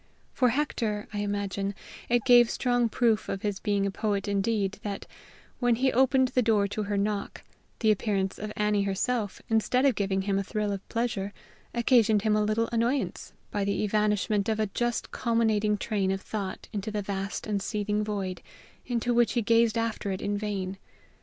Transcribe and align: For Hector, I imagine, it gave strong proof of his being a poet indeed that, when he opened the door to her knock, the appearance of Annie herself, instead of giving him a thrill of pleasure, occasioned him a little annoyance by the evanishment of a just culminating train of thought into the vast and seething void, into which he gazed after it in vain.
For 0.33 0.49
Hector, 0.49 1.07
I 1.13 1.19
imagine, 1.19 1.75
it 2.09 2.25
gave 2.25 2.49
strong 2.49 2.89
proof 2.89 3.29
of 3.29 3.43
his 3.43 3.59
being 3.59 3.85
a 3.85 3.91
poet 3.91 4.27
indeed 4.27 4.79
that, 4.81 5.05
when 5.59 5.75
he 5.75 5.93
opened 5.93 6.29
the 6.29 6.41
door 6.41 6.67
to 6.69 6.81
her 6.81 6.97
knock, 6.97 7.43
the 7.81 7.91
appearance 7.91 8.39
of 8.39 8.51
Annie 8.55 8.81
herself, 8.81 9.43
instead 9.47 9.85
of 9.85 9.93
giving 9.93 10.23
him 10.23 10.39
a 10.39 10.43
thrill 10.43 10.71
of 10.71 10.89
pleasure, 10.89 11.33
occasioned 11.75 12.23
him 12.23 12.35
a 12.35 12.41
little 12.43 12.67
annoyance 12.71 13.33
by 13.51 13.63
the 13.63 13.83
evanishment 13.83 14.49
of 14.49 14.59
a 14.59 14.65
just 14.73 15.11
culminating 15.11 15.77
train 15.77 16.09
of 16.09 16.21
thought 16.21 16.67
into 16.73 16.89
the 16.89 17.03
vast 17.03 17.45
and 17.45 17.61
seething 17.61 18.03
void, 18.03 18.41
into 18.87 19.13
which 19.13 19.33
he 19.33 19.43
gazed 19.43 19.77
after 19.77 20.09
it 20.11 20.19
in 20.23 20.35
vain. 20.35 20.79